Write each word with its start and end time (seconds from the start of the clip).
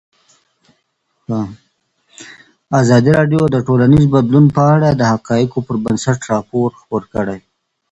ازادي 2.79 3.11
راډیو 3.17 3.41
د 3.53 3.57
ټولنیز 3.67 4.05
بدلون 4.15 4.45
په 4.55 4.63
اړه 4.75 4.89
د 4.93 5.01
حقایقو 5.11 5.59
پر 5.67 5.75
بنسټ 5.85 6.19
راپور 6.33 6.69
خپور 6.81 7.03
کړی. 7.13 7.39